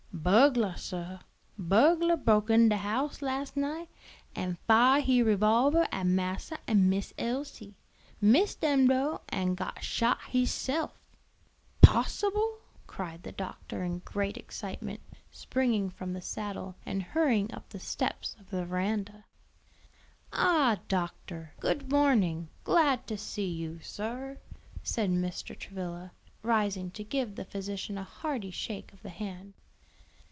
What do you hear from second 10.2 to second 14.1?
hisself." "Possible!" cried the doctor in